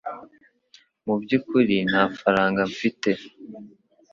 [1.05, 3.11] Mu byukuri nta faranga mfite